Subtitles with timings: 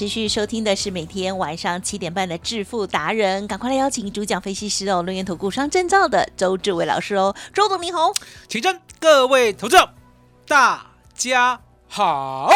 [0.00, 8.10] 持续收听的是每天晚上七点半的致富达人，赶快来邀请主讲分析师哦，论元投顾商证照的周志伟老师哦，周董您好，
[8.48, 9.90] 请真，各位投资者，
[10.48, 12.48] 大家好。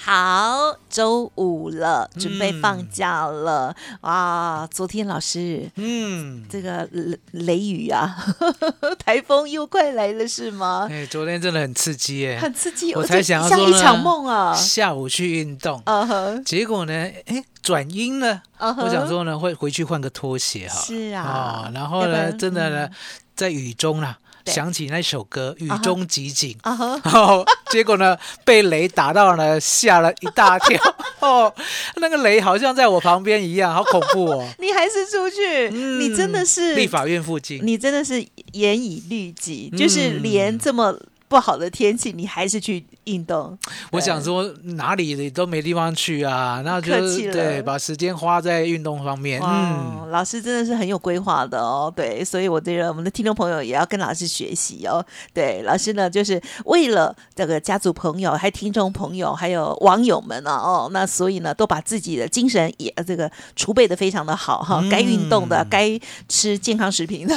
[0.00, 4.66] 好，周五了，准备嗯放假了、哇！
[4.70, 8.16] 昨天老师，嗯，这个雷雷雨啊，
[9.04, 10.86] 台风又快来了是吗？
[10.88, 14.54] 哎，昨天真的很刺激耶，很刺激，我这才想像一场梦啊！
[14.54, 16.92] 下午去运动，嗯哼，结果呢，
[17.26, 18.40] 哎，转阴了。
[18.60, 20.78] 我想说呢，会回去换个拖鞋哈。
[20.80, 22.88] 是啊哦，然后呢，真的呢，
[23.34, 26.52] 在雨中啦，对想起那首歌《雨中集锦》。
[26.62, 30.80] 啊哈， 哦，结果呢，被雷打到呢，吓了一大跳。
[31.20, 31.52] 哦，
[31.96, 34.48] 那个雷好像在我旁边一样，好恐怖哦。
[34.58, 37.60] 你还是出去，嗯你真的是立法院附近。
[37.62, 40.94] 你真的是严以律己，就是嗯连这么
[41.28, 43.56] 不好的天气，你还是去运动。
[43.92, 46.92] 我想说哪里都没地方去啊，那就
[47.30, 49.40] 对，把时间花在运动方面。
[49.42, 55.04] 嗯，老师真的是很有规划的哦，对，所以我觉得我们的听众朋友也要跟老师学习哦。
[55.34, 67.34] 对，老师呢，就是为了这个家族朋友、还听众朋友、还有网友们啊，哦，那所以呢，都把自己的精神也呃这个储备的非常的好哈，嗯该运动的、该吃健康食品的。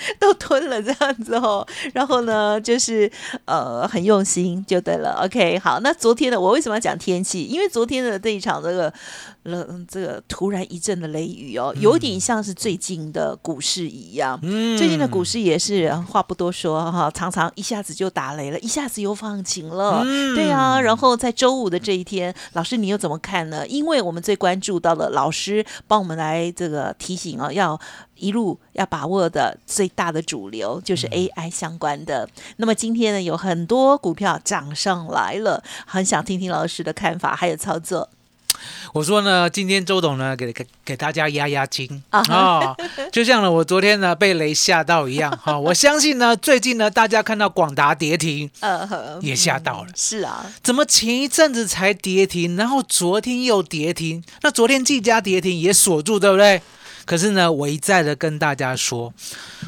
[0.18, 3.10] 都吞了这样子哦，然后呢，就是
[3.44, 5.20] 呃很用心就对了。
[5.24, 7.44] OK，好，那昨天的，我为什么要讲天气？
[7.44, 8.92] 因为昨天的这一场这个
[9.44, 14.38] 冷这个突然一阵的雷雨哦，有点像是最近的股市一样。
[14.42, 20.02] 嗯最近的股市也是话不多说哈，常常一下子就打雷了，一下子又放晴了。
[20.04, 23.66] 嗯对啊，然后在周五的这一天，老师你又怎么看呢？
[23.66, 27.78] 因为我们最关注到了老师帮我们来这个提醒啊，要
[28.18, 32.28] 一路要把握的最大的主流就是嗯 AI 相关的。
[32.56, 38.08] 那么今天呢，有很多股票涨上来了，很想听听老师的看法还有操作。
[38.92, 42.76] 我说呢，今天周董呢给给给大家压压惊啊啊、
[43.12, 49.88] 就像呢我昨天呢被雷吓到一样哈、 我相信呢最近呢大家看到广达跌停呃呵，也吓到了。
[49.94, 54.24] 是啊，怎么前一阵子才跌停，然后昨天又跌停？
[54.42, 56.60] 那昨天技嘉跌停也锁住，对不对？
[57.08, 59.14] 可是呢，我一再的跟大家说，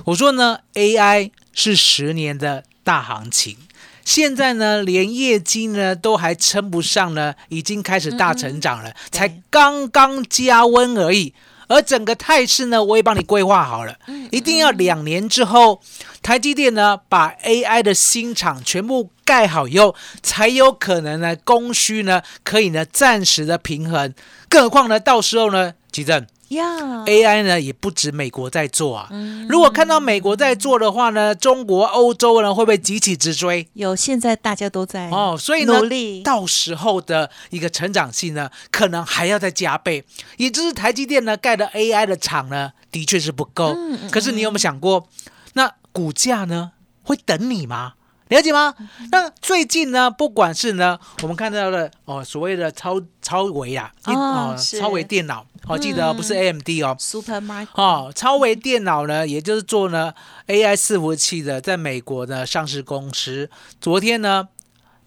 [0.05, 3.57] 我说呢，AI 是十年的大行情，
[4.05, 11.33] 现在呢，连业绩呢都还称不上呢，已经开始大成长了，才刚刚加温而已。
[11.69, 13.97] 而整个态势呢，我也帮你规划好了，
[14.31, 15.81] 一定要两年之后，
[16.21, 24.13] 台积电呢把 AI 的新厂全部盖好以后，才有可能呢供需呢可以呢暂时的平衡。
[24.51, 29.09] 更何况呢，到时候呢，吉正呀，AI 呢也不止美国在做啊。
[29.11, 33.67] 嗯如果看到美国在做的话呢，中国、欧洲呢会不会急起直追？
[33.75, 40.05] 有现在大家都在哦，所以呢努力，到时候的一个成长性呢，可能还要再加倍。
[40.37, 43.75] 也就是台积电呢盖的 AI 的厂呢，的确是不够。
[43.77, 45.09] 嗯可是你有没有想过，
[45.55, 46.73] 那股价呢
[47.03, 47.95] 会等你吗？
[48.31, 48.75] 了解吗？
[49.11, 60.15] 那最近呢，不管是呢，我们看到的哦，所谓的超超维啊，哦超维电脑，哦，记得哦不是 AMD 哦，Supermarket 哦，超维电脑呢，也就是做呢
[60.47, 63.51] AI 伺服器的，在美国的上市公司，
[63.81, 64.49] 昨天呢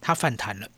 [0.02, 0.68] 它反弹了，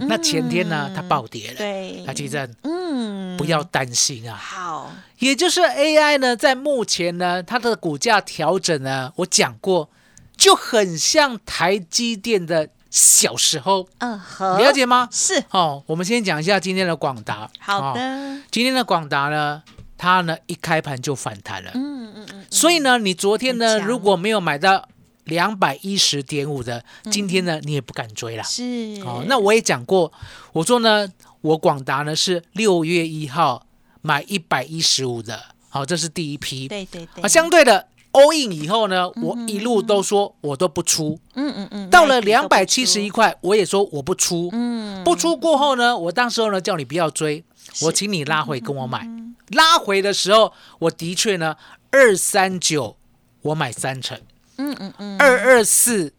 [0.00, 1.56] 那前天呢它暴跌了。
[1.56, 9.88] 对，那其实嗯，不要担心啊，好，也就是 AI 呢，在目前呢它的股价调整呢，我讲过，
[10.38, 15.08] 就很像台积电的小时候，嗯，好，了解吗？
[15.10, 17.42] 是哦，我们先讲一下今天的广达。
[17.44, 19.62] 哦好的，今天的广达呢，
[19.98, 21.72] 它呢一开盘就反弹了。
[21.74, 24.88] 嗯嗯嗯，所以呢，你昨天呢如果没有买到
[25.24, 28.44] 两百一十点五的，今天呢你也不敢追了。
[28.44, 28.62] 是
[29.04, 30.10] 哦，那我也讲过，
[30.52, 31.06] 我说呢，
[31.40, 33.66] 我广达呢是六月一号
[34.00, 36.68] 买一百一十五的，好、这是第一批。
[36.68, 37.88] 对对对，啊，相对的
[38.18, 47.44] all in 以后呢，我一路都说我都不出，嗯嗯嗯，到了两百七十一，块，我也说我不出，嗯，不出过后呢，我当时候呢叫你不要追，
[47.82, 49.08] 我请你拉回跟我买，
[49.50, 51.56] 拉回的时候，我的确呢
[51.90, 52.96] 二三九
[53.42, 54.18] 我买三成，
[54.56, 56.12] 嗯嗯嗯，二二四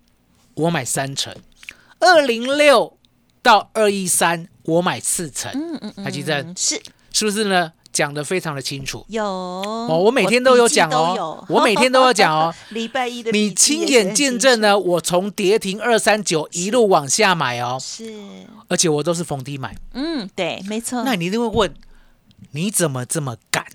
[0.56, 1.36] 我买三成，
[2.00, 2.98] 二零六
[3.42, 6.82] 到二一三我买四成，嗯嗯嗯，台积电是。
[7.12, 7.74] 是不是呢？
[8.00, 9.06] 讲得非常的清楚。
[9.10, 12.56] 有哦，哦我每天都有讲哦， 我每天都有讲哦。
[12.70, 18.10] 礼拜一的你亲眼见证呢，我从跌停二三九一路往下买哦，是，
[18.70, 19.76] 而且我都是逢低买。
[19.94, 21.74] 嗯，对，没错，那你一定会问，
[22.52, 23.66] 你怎么这么敢？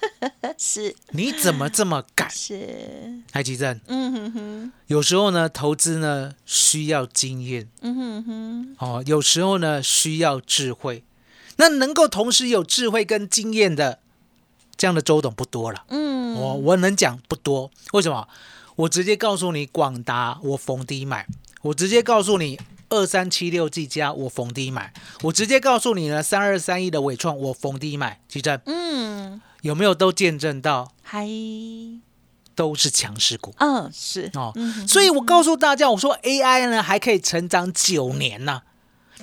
[0.56, 2.30] 是你怎么这么敢？
[2.30, 11.04] 是，台积正，嗯哼哼，有时候呢，投资呢需要经验嗯哼哼，哦，有时候呢需要智慧。
[11.58, 14.00] 那能够同时有智慧跟经验的
[14.76, 15.84] 这样的周董不多了。
[15.88, 18.26] 嗯，我我能讲不多，为什么？
[18.76, 21.26] 我直接告诉你，广达我逢低买，
[21.62, 22.58] 我直接告诉你
[22.90, 30.92] 二三七六技嘉我逢低买，我直接告诉你呢三二三一的伟创我逢低买，其实嗯，有没有都见证到？
[31.02, 31.26] 还，
[32.54, 33.52] 都是强势股。
[33.58, 34.52] 嗯，是，哦。
[34.54, 38.62] 嗯所以我告诉大家，我说 AI 呢还可以成长九年呢、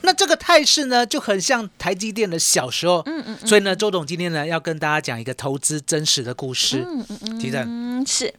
[0.06, 3.02] 那这个态势呢，就很像台积电的小时候。
[3.06, 6.86] 嗯嗯所以呢，周董今天呢要跟大家讲一个投资真实的故事。
[6.88, 8.34] 嗯嗯嗯，其实嗯，是，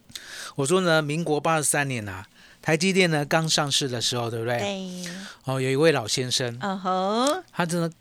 [0.55, 2.25] 我说呢，民国八十三年啊，
[2.61, 4.57] 台积电呢刚上市的时候，对不对？
[4.57, 5.11] 对，
[5.45, 7.91] 哦，有一位老先生，嗯哼，他真的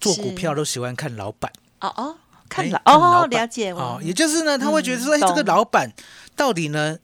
[0.00, 2.16] 做股票都喜欢看老板，哦哦，
[2.48, 3.30] 看老板。
[3.30, 5.92] 了解哦，，也就是呢，他会觉得说，哎、嗯这个老板
[6.34, 6.98] 到底呢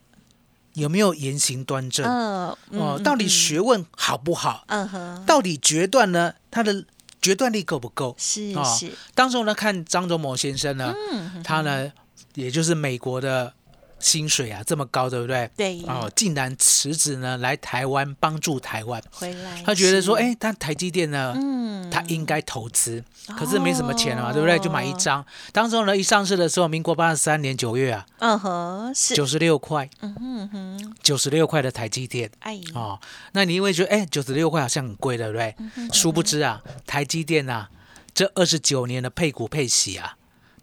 [0.76, 2.06] 有没有言行端正？
[2.06, 4.64] 嗯，哦嗯，到底嗯学问好不好？
[4.69, 6.84] 嗯哼，到底决断呢，他的
[7.20, 8.08] 决断力够不够？
[8.11, 11.90] 哦是是，当时候呢，看张忠谋先生呢，嗯，他呢，
[12.34, 13.52] 也就是美国的
[13.99, 15.51] 薪水啊这么高，对不对？
[15.57, 19.03] 对，哦，竟然辞职呢来台湾帮助台湾。
[19.11, 23.03] 回来，他觉得说，是，哎，他台积电呢，嗯，他应该投资，
[23.39, 24.59] 可是没什么钱了嘛，对不对？
[24.59, 25.25] 就买一张。
[25.53, 30.49] 当时候呢，一上市的时候，民国八十三年九月啊，嗯哼，是，九十六块，嗯哼嗯
[30.79, 33.01] 哼，九十六块的台积电哎，哦。
[33.33, 35.55] 那你因为觉得，哎，九十六块好像很贵，对不对？
[35.93, 37.71] 殊不知啊，台积电啊，
[38.15, 40.16] 这二十九年的配股配息啊，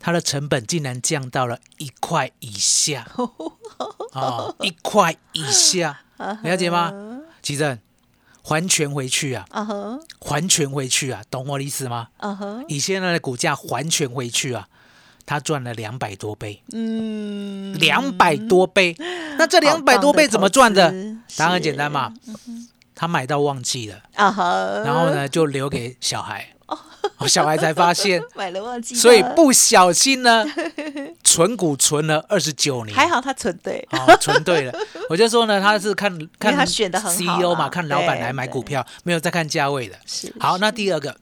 [0.05, 3.07] 它的成本竟然降到了一块以下，
[4.11, 6.01] 哦，一块以下，
[6.43, 6.91] 了解吗？
[7.41, 7.79] 奇正，
[8.43, 9.45] 还权回去啊，
[10.19, 12.09] 还权回去啊，懂我的意思吗？
[12.67, 14.67] 以现在的股价还权回去啊，
[15.25, 18.97] 他赚了两百多倍，嗯，两百多倍。
[19.37, 20.91] 那这两百多倍怎么赚的？
[21.37, 24.43] 答案很简单嘛，嗯他买到忘记了，啊哈，
[24.85, 26.53] 然后呢就留给小孩，
[27.23, 30.45] 哦小孩才发现， 买了忘记了，所以不小心呢，
[31.23, 34.73] 存股存了二十九年，还好他存对，哦，存对了。
[35.09, 39.95] 我就说呢，他是看看他选的很好 CEO 啦嘛，看老板来买股票，没有在看价位的。
[40.05, 41.15] 是好，那第二个，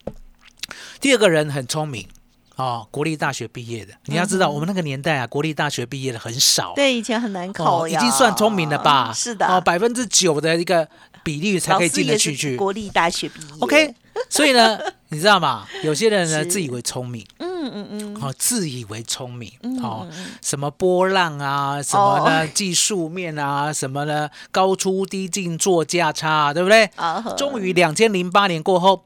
[0.99, 2.07] 第二个人很聪明
[2.55, 3.93] 哦，国立大学毕业的。
[4.05, 9.11] 你要知道，我们那个年代啊，国立大学毕业的很少，嗯对以前很难考哦，已呀，经算聪明了吧？
[9.15, 10.87] 是的，哦，百分之九的一个
[11.23, 12.55] 比例才可以进得去去。
[12.57, 13.53] 国立大学毕业。
[13.59, 13.95] OK，
[14.29, 14.79] 所以呢，
[15.09, 15.67] 你知道吗？
[15.83, 19.51] 有些人呢自以为聪明，嗯嗯嗯，哦，自以为聪明，
[19.81, 20.07] 哦
[20.41, 26.85] 什么波浪啊，什么呢技术面啊，什么呢高出低进做价差啊，对不对？
[26.95, 29.05] 啊终于两千零八年过后，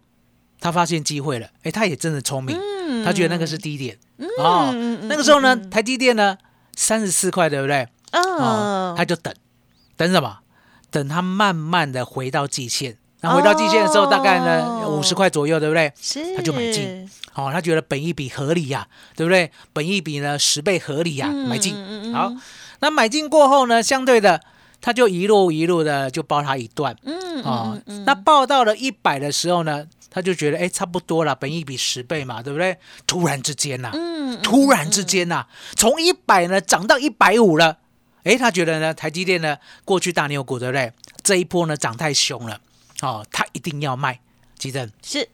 [0.59, 2.57] 他发现机会了，哎，他也真的聪明，
[3.03, 3.97] 他觉得那个是低点。
[4.39, 4.73] 哦。
[5.07, 6.37] 那个时候呢，台积电呢
[6.75, 7.87] 三十四块，对不对？
[8.13, 9.33] 哦，嗯，他就等
[9.97, 10.39] 等什么？
[10.95, 12.97] 等它慢慢的回到季线。
[13.19, 15.91] 那回到季线的时候，大概呢哦五十块左右，对不对？
[15.99, 19.51] 是他就买进哦，他觉得本一比合理呀、对不对？
[19.73, 21.75] 本一比呢十倍合理呀、嗯买进。
[21.75, 22.31] 嗯嗯好，
[22.79, 24.39] 那买进过后呢，相对的，
[24.79, 32.77] 他就一路一路的就包他一段嗯哦那报到了一百的时候呢，他就觉得哎差不多了，本一比十倍嘛，对不对？
[33.05, 37.79] 突然之间呐、嗯突然之间呐、从一百呢涨到一百五了。
[38.25, 40.91] 哎，他觉得呢，台积电呢过去大牛股，对不对？
[41.23, 42.59] 这一波呢涨太凶了，
[43.01, 44.19] 哦，他一定要卖，
[44.57, 45.29] 基正，是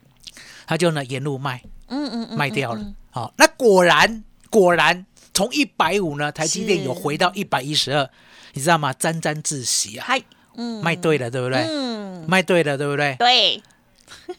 [0.67, 2.93] 他就呢沿路卖，嗯嗯嗯卖掉了。
[3.09, 8.09] 好、那果然果然从一百五呢，台积电有回到一百一十二，
[8.53, 8.93] 你知道吗？
[8.93, 10.21] 沾沾自喜啊，嗨
[10.55, 11.65] 嗯卖对了，对不对？
[11.67, 13.15] 嗯卖对了，对不对？
[13.17, 13.63] 对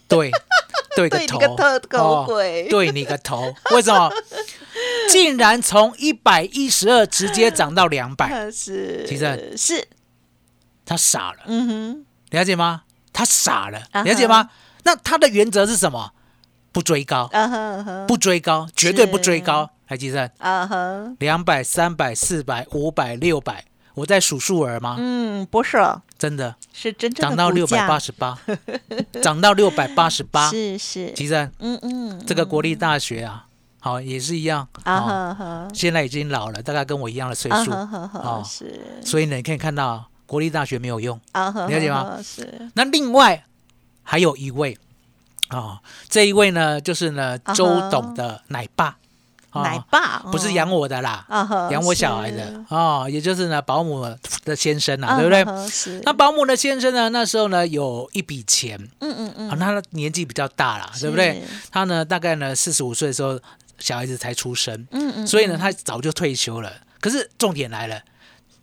[0.06, 0.30] 对，
[0.96, 3.54] 对个对你头，个特狗哦鬼对你个头！
[3.70, 4.12] 为什么？
[5.08, 9.88] 竟然从一百一十二直接涨到两百，他是其实是
[10.84, 12.82] 他傻了，嗯哼了解吗？
[13.12, 14.50] 他傻了，了解吗？
[14.84, 16.12] 那他的原则是什么？
[16.72, 17.30] 不追高，
[18.08, 19.70] 不追高，绝对不追高。
[19.84, 24.96] 还记得啊哈两百、三百、四百、五百、六百，我在数数儿吗？
[24.98, 25.78] 嗯，不是，
[26.18, 26.54] 真的。
[26.72, 28.38] 是真正的涨到六百八十八，
[29.22, 30.50] 涨到六百八十八。
[30.50, 33.46] 是是，其实嗯嗯，这个国立大学啊，
[33.80, 38.80] 好也是一样啊现在已经老了，大概跟我一样的岁啊数，啊哈哈，哦是。
[39.04, 41.20] 所以呢，你可以看到国立大学没有用。
[41.32, 42.18] 啊哈，了解吗？
[42.22, 42.70] 是。
[42.74, 43.44] 那另外
[44.02, 44.78] 还有一位
[45.48, 48.96] 啊、这一位呢就是呢周董的奶爸，啊
[49.54, 51.26] 奶爸，不是养我的啦，
[51.70, 54.02] 养我小孩的哦，也就是呢保姆
[54.44, 55.68] 的先生啊，对不对？
[55.68, 61.42] 是，那保姆的先生呢，那时候呢有一笔钱，嗯嗯嗯，那，他年纪比较大了，对不对？？
[61.70, 63.38] 他呢大概呢四十五岁的时候，
[63.78, 66.72] 小孩子才出生，嗯嗯，所以呢他早就退休了。
[67.00, 68.00] 可是重点来了，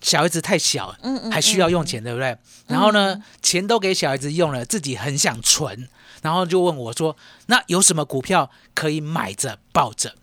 [0.02, 2.38] 小孩子太小，嗯嗯还需要用钱，对不对？
[2.68, 5.88] 然后呢，钱都给小孩子用了，自己很想存，
[6.22, 7.16] 然后就问我说
[7.48, 10.16] ：“那有什么股票可以买着抱着？”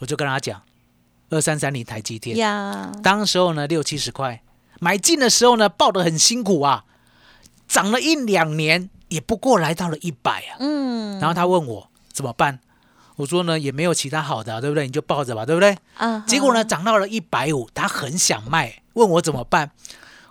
[0.00, 0.60] 我就跟他讲，
[1.30, 4.42] 二三三零台积电，呀，当时候呢六七十块，
[4.80, 6.84] 买进的时候呢抱得很辛苦啊，
[7.68, 10.56] 涨了一两年也不过来到了一百啊。
[10.58, 12.58] 嗯，然后他问我怎么办，
[13.16, 14.86] 我说呢也没有其他好的啊、对不对？
[14.86, 15.76] 你就抱着吧，对不对？
[15.96, 19.70] 啊，结果呢涨到了一百五，他很想卖，问我怎么办，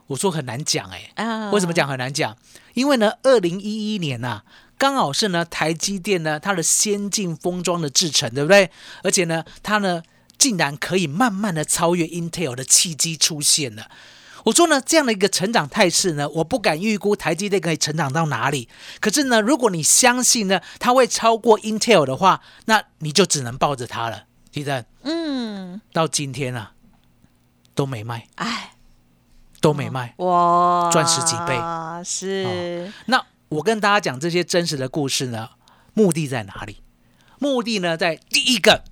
[0.07, 2.35] 我说很难讲哎、啊，为什么讲很难讲？
[2.73, 4.41] 因为呢，二零一一年呐、
[4.79, 8.71] 刚好是呢台积电呢它的先进封装的制程，对不对？
[9.03, 10.01] 而且呢，它呢
[10.37, 13.91] 竟然可以慢慢的超越 Intel 的契机出现了。
[14.45, 18.69] 我说呢，这样的一个成长态势呢，我不敢预估台积电可以成长到哪里。
[19.01, 24.23] 可是呢，如果你相信呢，它会超过 Intel 的话，那你就只能抱着它了。
[24.49, 26.71] 记得嗯，到今天啊，
[27.75, 28.75] 都没卖，哎，
[29.59, 30.15] 都没卖。
[30.19, 31.59] 哇，赚十几倍
[32.05, 35.49] 是，那我跟大家讲这些真实的故事呢，
[35.93, 36.77] 目的在哪里？
[37.39, 38.83] 目的呢，在第一个，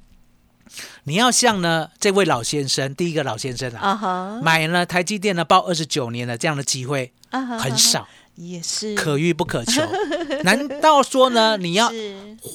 [1.04, 9.82] 你要像呢这位老先生，第一个老先生啊，买了台积电呢报二十九年的这样的机会很，少，也是可遇不可求。
[10.44, 11.92] 难道说呢，你要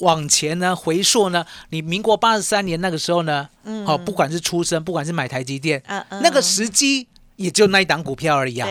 [0.01, 1.45] 往前呢回溯呢？
[1.69, 5.81] 你民国八十三年那个时候呢，嗯哦，不管是出生，不管是买台积电，
[6.21, 7.07] 那个时机
[7.37, 8.67] 也就那一档股票而已啊。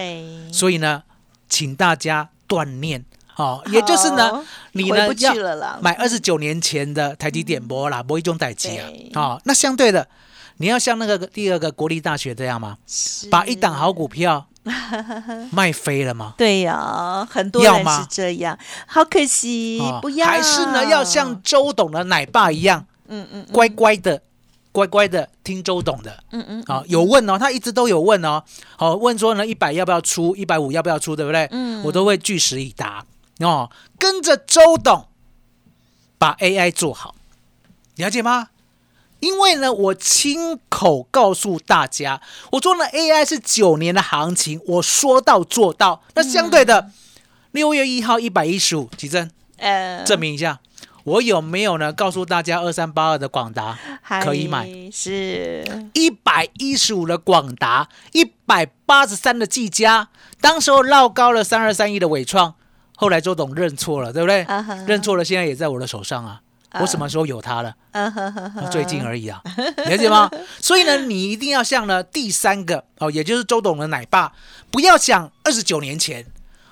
[0.53, 1.05] 所以呢，
[1.49, 3.05] 请大家锻炼
[3.37, 5.35] 哦，也就是呢，你呢要
[5.81, 8.87] 买二十九年前的台积电，不啦，播一种代机啊。
[8.89, 9.11] 对。
[9.15, 10.07] 哦，那相对的，
[10.59, 12.77] 你要像那个第二个国立大学这样吗？
[13.31, 14.47] 把一档好股票
[15.51, 16.35] 卖飞了吗？
[16.37, 24.23] 对呀，很多人是这样，好可惜哦，不要，还是呢，要像周董的奶爸一样，嗯嗯乖乖的。
[24.75, 26.25] 乖乖的听周董的。
[26.31, 28.43] 嗯嗯啊、有问哦，他一直都有问哦，
[28.79, 31.47] 好、问说呢，一百要不要出，一百五要不要出，对不对？
[31.51, 31.85] 嗯。
[31.85, 33.05] 我都会据实以答
[33.45, 35.09] 哦，跟着周董
[36.19, 37.15] 把 AI 做好，
[37.97, 38.49] 了解吗？
[39.21, 42.21] 因为呢，我亲口告诉大家，
[42.51, 46.03] 我说呢，AI 是九年的行情，我说到做到。
[46.15, 46.91] 那相对的，
[47.53, 50.59] 六、月一号一百一十五，吉珍呃，证明一下，
[51.05, 51.93] 我有没有呢？
[51.93, 53.79] 告诉大家，二三八二的广达
[54.25, 60.09] 可以买，是一百一十五的广达，一百八十三的技嘉，
[60.41, 62.57] 当时候绕高了三二三一的伟创，
[63.03, 64.47] 后来周董认错了，对不对？
[64.87, 66.41] 认错了，现在也在我的手上啊。
[66.81, 67.75] 我什么时候有他了？
[68.71, 69.43] 最近而已啊，
[69.89, 70.31] 了解吗？
[70.63, 74.33] 所以呢，你一定要像呢第三个哦，也就是周董的奶爸，
[74.71, 76.25] 不要想二十九年前，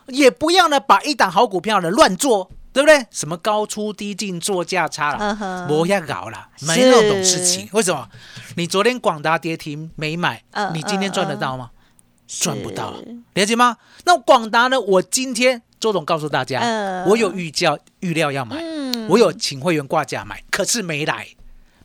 [0.06, 3.04] 也不要呢把一档好股票呢乱做，对不对？
[3.10, 7.68] 什么高出低进做价差了，不要搞了，是没那种事情。
[7.72, 8.08] 为什么？
[8.54, 11.70] 你昨天广达跌停没买嗯，你今天赚得到吗？
[12.26, 12.94] 是赚不到，
[13.34, 13.76] 了解吗？
[14.04, 14.80] 那广达呢？
[14.80, 17.04] 我今天周总告诉大家，嗯。
[17.06, 19.08] 我有预料预料要买，嗯。
[19.08, 21.26] 我有请会员挂价买，可是没来，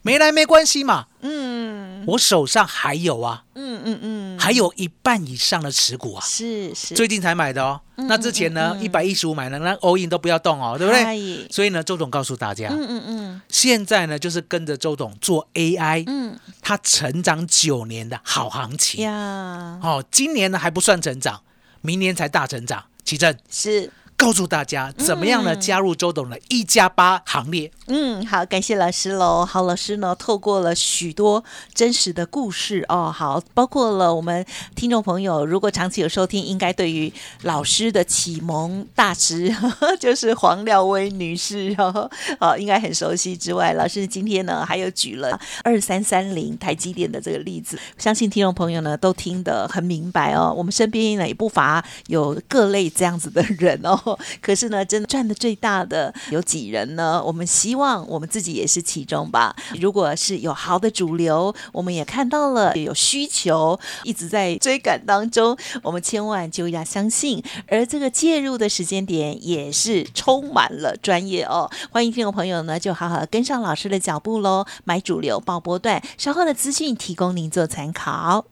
[0.02, 2.04] 没来没关系嘛，嗯。
[2.08, 7.82] 我手上还有啊，嗯嗯嗯，还有一半以上的持股啊，是是，最近才买的哦。
[7.96, 11.48] 那之前呢，嗯一百一十五买的，那 all in 都不要动哦，对不对？
[11.50, 13.42] 所以呢，周总告诉大家，嗯嗯嗯。
[13.50, 16.38] 现在呢就是跟着周董做 AI，嗯。
[16.62, 19.04] 它成长九年的好行情。
[19.04, 21.42] 呀，哦，今年呢还不算成长，
[21.82, 22.86] 明年才大成长。
[23.06, 23.90] 奇正是。
[24.18, 25.54] 告诉大家怎么样呢？
[25.54, 27.72] 嗯加入周董的一加八行列。
[27.88, 29.46] 嗯，好，感谢老师喽。
[29.46, 31.44] 好，老师呢，透过了许多
[31.74, 34.46] 真实的故事哦，好，包括了我们
[34.76, 37.12] 听众朋友，如果长期有收听，应该对于
[37.44, 39.54] 老师的启蒙大师
[40.00, 50.54] 就是黄廖威女士 哦，好，应该很熟悉之外，老师今天呢还有举了二三三零台积电的这个例子，相信听众朋友呢都听得很明白哦。
[50.56, 54.00] 我们身边呢也不乏有各类这样子的人哦，
[54.42, 57.22] 可是呢，真的赚的最大的有几人呢？
[57.24, 59.56] 我们希望我们自己也是其中吧。
[59.80, 67.44] 如果是有好的主流，我们也看到了有需求，一直在追赶当中，我们千万就要相信。
[67.68, 71.70] 而这个介入的时间点也是充满了专业哦。
[71.92, 78.46] 欢迎听众朋友呢，就好好跟上老师的脚步喽，买主流报波段，稍后的资讯提供您做参考。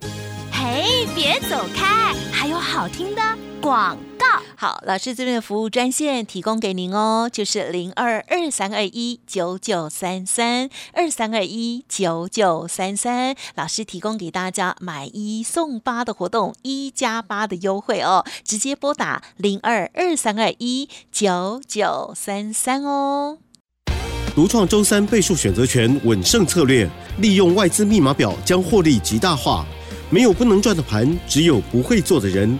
[0.52, 3.22] 嘿，别走开，还有好听的
[3.64, 4.26] 广告。
[4.58, 13.34] 好，老师这边的服务专线提供给您哦，就是零二二三二一九九三三二三二一九九三三。
[13.56, 23.38] 老师提供给大家买一送八的活动，一加八的优惠哦，直接拨打零二二三二一九九三三哦。
[24.36, 26.90] 独创周三倍数选择权稳胜策略，
[27.20, 29.66] 利用外资密码表将获利极大化。
[30.10, 32.60] 没有不能赚的盘，只有不会做的人。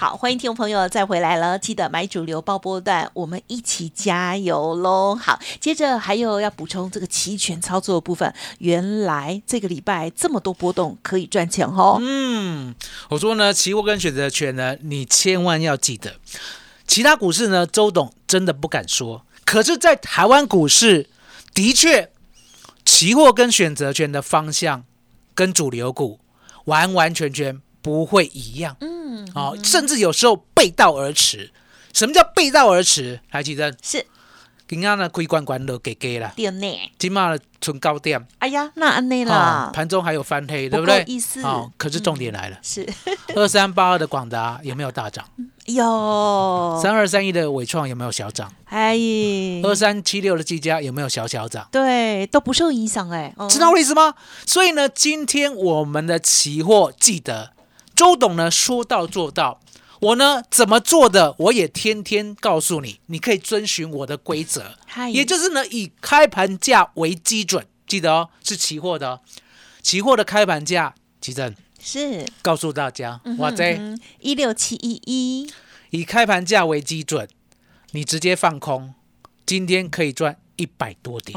[0.00, 5.16] 好，欢迎听众朋友再回来了，记得买主流报波段，我们一起加油喽！
[5.16, 11.98] 好，接着还有要补充这个期权操作的部分，原来这个礼拜这么多波动可以赚钱哦。
[12.00, 12.72] 嗯，
[13.08, 16.14] 我说呢，期货跟选择权呢，你千万要记得。
[16.86, 21.10] 其他股市呢，周董真的不敢说，可是，在台湾股市
[21.52, 22.12] 的确，
[22.84, 24.84] 期货跟选择权的方向
[25.34, 26.20] 跟主流股
[26.66, 28.76] 完完全全不会一样。
[28.80, 31.50] 嗯，哦，甚至有时候背道而驰。
[31.94, 33.20] 什么叫背道而驰？
[33.28, 33.74] 还记得？
[33.82, 34.04] 是
[34.68, 36.92] 今天呢，亏关关都给给了，点呢。
[36.98, 41.04] 今嘛的存高点，哎呀，那安内啊啦，盘中还有翻黑，不对不对？
[41.06, 42.86] 意思哦，可是重点来了，是
[43.34, 45.24] 二三八二的广达有没有大涨？
[45.64, 48.52] 有三二三一的伟创有没有小涨？
[48.66, 48.94] 哎，
[49.62, 51.66] 二三七六的技嘉有没有小小涨？
[51.72, 54.14] 对都不受影响哎，哦知道我的意思吗？
[54.46, 57.52] 所以呢，今天我们的期货记得
[57.98, 59.60] 周董呢说到做到，
[59.98, 65.10] 我呢怎么做的，我也天天告诉你，你可以遵循我的规则，嗨。
[65.10, 69.20] 也就是呢以开盘价为基准，记得哦，是期货的、哦，
[69.82, 72.24] 期货的开盘价，奇正是。
[72.40, 73.76] 告诉大家，嗯哇塞，
[74.20, 75.50] 一六七一一，
[75.90, 77.28] 以开盘价为基准，
[77.90, 78.94] 你直接放空，
[79.44, 81.36] 今天可以赚一百多点，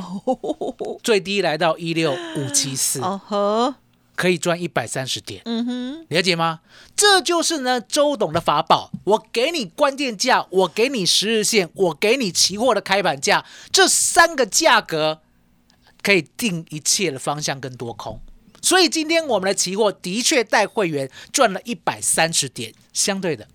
[1.02, 3.76] 最低来到一六五七四，哦呵，
[4.22, 6.60] 可以赚一百三十点，嗯哼，了解吗？
[6.96, 15.22] 这就是呢周董的法宝，我给你关键价，我给你十日线，我给你期货的开盘价，这三个价格
[16.04, 18.22] 可以定一切的方向跟多空。
[18.62, 23.48] 所以今天我们的期货的确带会员赚了一百三十点，相对的，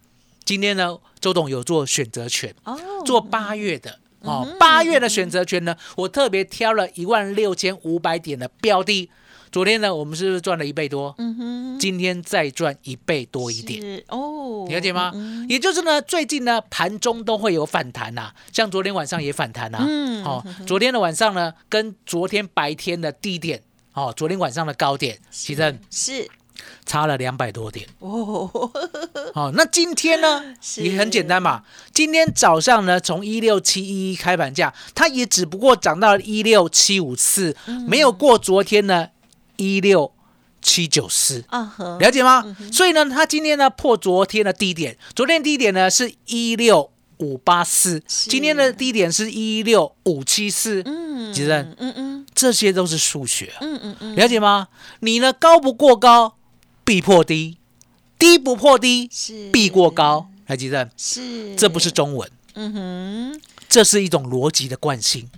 [0.45, 9.09] 今天呢，周董有做选择权，哦，做八月的哦，八月的选择权呢，我特别挑了一万六千五百点的标的。
[9.57, 11.15] 昨天呢，我们是不是赚了一倍多？
[11.17, 14.05] 嗯哼，今天再赚一倍多一点，是。
[14.09, 15.13] 哦，了解吗？
[15.15, 15.49] 嗯。
[15.49, 20.23] 也就是呢，最近呢盘中都会有反弹呐、像昨天晚上也反弹呐、嗯。
[20.23, 23.63] 哦，昨天的晚上呢，跟昨天白天的低点，
[23.95, 26.29] 哦，昨天晚上的高点，其实是。
[26.87, 27.87] 差了两百多点。
[27.99, 28.51] 哦，
[29.35, 31.63] 哦，那今天呢 也很简单嘛。
[31.93, 39.09] 今天早上呢，从一六七一一开盘价，它也只不过涨到一六七五四，没有过昨天呢
[39.57, 40.13] 一六
[40.61, 41.45] 七九四。
[42.01, 42.45] 了解吗？
[42.73, 50.83] 所以呢，它今天呢破昨天的低点，昨天低点呢是一六五八四，今天的低点是一六五七四。
[50.85, 51.75] 嗯，吉正。
[51.79, 52.27] 嗯嗯。
[52.35, 54.69] 这些都是数学，嗯嗯嗯，了解吗？
[55.01, 56.37] 你呢高不过高，
[56.85, 57.57] 必破低；
[58.19, 59.51] 低不破低，是。
[59.51, 60.29] 必过高。
[60.47, 63.41] 来，吉正，是，这不是中文，嗯哼，
[63.77, 65.29] 这是一种逻辑的惯性。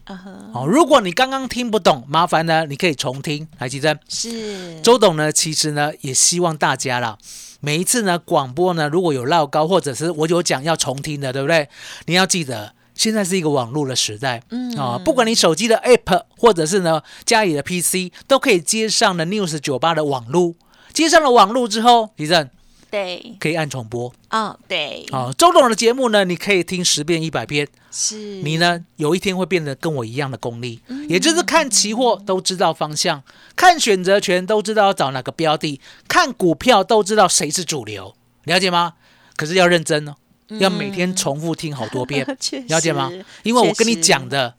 [0.54, 3.48] 哦，如果你刚刚听不懂，麻烦呢你可以重听。
[3.58, 7.18] 来，吉正，是周董呢，其实呢也希望大家啦，
[7.58, 11.68] 每一次呢广播呢，如果有绕高或者是我有讲要重听的，对不对？
[12.06, 20.54] 你要记得，现在是一个网络的时代，嗯啊、不管你手机的 App 或者是呢家里的 PC，都可以接上了 News 酒吧的网络。
[20.92, 22.48] 接上了网络之后，李正
[22.90, 23.36] 对。
[23.40, 24.12] 可以按重播。
[24.28, 27.66] 啊对，啊、周董的节目呢，你可以听十遍、一百遍。
[27.90, 28.16] 是。
[28.42, 31.08] 你呢，有一天会变得跟我一样的功力，嗯。
[31.08, 33.22] 也就是看期货都知道方向，
[33.56, 38.94] 看选择权都知道要找哪个标的，看股票都知道谁是主流，了解吗？
[39.36, 40.14] 可是要认真哦，
[40.58, 43.10] 要每天重复听好多遍， 嗯了解吗？
[43.44, 44.54] 因为我跟你讲的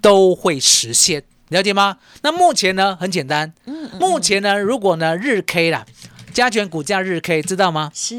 [0.00, 1.98] 都会实现，了解吗？
[2.22, 3.52] 那目前呢很简单，
[4.00, 5.84] 目前呢如果呢日 K 啦，
[6.32, 7.90] 加权股价日 K 知道吗？
[7.94, 8.14] 是，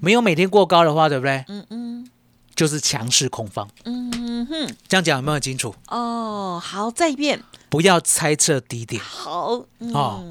[0.00, 1.44] 没有每天过高的话，对不对？
[1.48, 2.08] 嗯嗯
[2.54, 3.68] 就是强势空方。
[3.84, 5.74] 嗯哼，这样讲有没有很清楚？
[5.88, 10.24] 哦，好，再一遍，不要猜测低点，好，嗯哦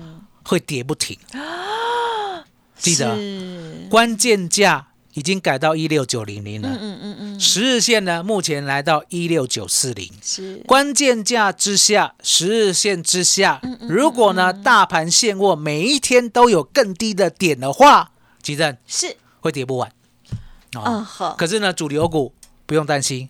[0.43, 1.17] 会跌不停。
[2.77, 10.07] 记得是关键价已经改到一六九零零了，嗯嗯嗯嗯，十日线呢目前来到一六九四零。
[10.21, 18.11] 是，关键价之下，十日线之下，嗯如果呢大盘现货每一天都有更低的点的话，
[18.43, 19.91] 吉正是，会跌不完。
[20.73, 22.31] 啊，哦，好，可是呢主流股
[22.67, 23.27] 不用担心，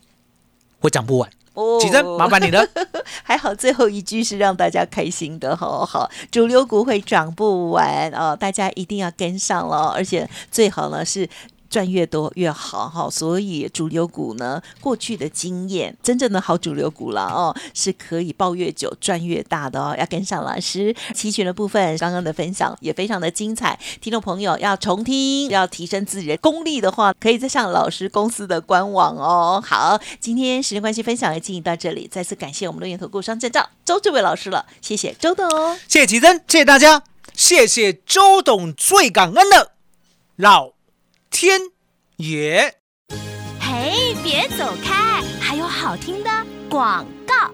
[0.82, 1.30] 会涨不完。
[1.54, 2.68] 哦吉正，麻烦你了。
[3.24, 11.30] 还好最后一句是让大家开心的，好好，主流股会涨不完哦，大家一定要跟上了，而且最好呢是。
[11.70, 20.96] 赚越多越好哈，所以主流股呢，过去的经验，真正的好主流股了哦，是可以抱越久赚越大的哦，要跟上老师。
[21.14, 29.64] 期权的部分，刚刚的分享也非常的精彩，听众朋友要重听，要提升自己的功力的话，可以再上老师公司的官网哦。
[29.66, 35.48] 好，今天时间关系，分享也进行到这里，再次感谢我们的源头顾商证照周志伟老师了，谢谢周董。
[35.88, 37.04] 谢谢吉珍，谢谢大家，
[37.34, 39.72] 谢谢周董，最感恩的
[40.36, 40.77] 老
[41.40, 41.62] 天
[42.16, 42.74] 也。
[43.62, 46.32] 嘿，别走开，还有好听的
[46.68, 47.54] 广告。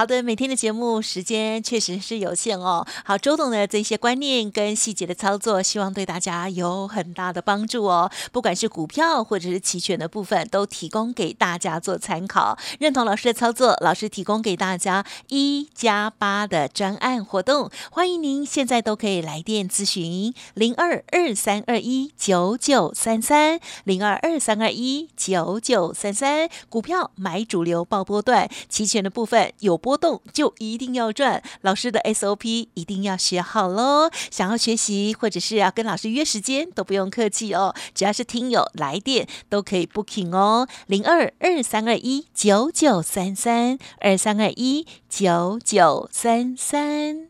[0.00, 2.86] 好的，每天的节目时间确实是有限哦。
[3.04, 8.10] 好，周董的这些观念跟细节的操作，希望对大家有很大的帮助哦。
[8.32, 12.56] 不管是股票或者是期权的部分，都提供给大家做参考。
[12.78, 26.48] 认同老师的操作，老师提供给大家一加八的专案活动，欢迎您现在都可以来电咨询零二二三二一九九三三零二二三二一九九三三。
[26.70, 34.08] 股票买主流报波段，期权的部分有波波动就一定要赚，老师的 SOP 一定要学好喽。
[34.30, 47.29] 想要学习或者是要跟老师约时间，都不用客气哦，只要是听友来电都可以 booking 哦，零二二三二一九九三三二三二一九九三三。